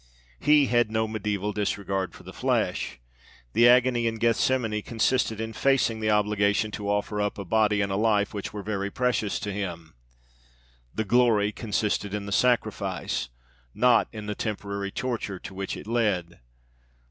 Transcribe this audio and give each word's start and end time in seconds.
He 0.39 0.65
had 0.65 0.89
no 0.89 1.07
mediæval 1.07 1.53
disregard 1.53 2.15
for 2.15 2.23
the 2.23 2.33
flesh. 2.33 2.99
The 3.53 3.69
agony 3.69 4.07
in 4.07 4.15
Gethsemane 4.15 4.81
consisted 4.81 5.39
in 5.39 5.53
facing 5.53 5.99
the 5.99 6.09
obligation 6.09 6.71
to 6.71 6.89
offer 6.89 7.21
up 7.21 7.37
a 7.37 7.45
body 7.45 7.81
and 7.81 7.91
a 7.91 7.95
life 7.97 8.33
which 8.33 8.51
were 8.51 8.63
very 8.63 8.89
precious 8.89 9.39
to 9.41 9.53
him. 9.53 9.93
The 10.91 11.05
glory 11.05 11.51
consisted 11.51 12.15
in 12.15 12.25
the 12.25 12.31
sacrifice, 12.31 13.29
not 13.75 14.07
in 14.11 14.25
the 14.25 14.33
temporary 14.33 14.89
torture 14.89 15.37
to 15.37 15.53
which 15.53 15.77
it 15.77 15.85
led. 15.85 16.39